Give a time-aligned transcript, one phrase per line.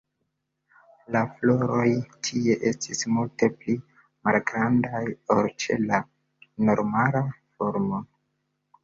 [1.15, 1.83] La floroj
[2.27, 3.75] tie estis multe pli
[4.29, 5.03] malgrandaj
[5.37, 6.01] ol ĉe la
[6.71, 7.23] normala
[7.61, 8.01] formo.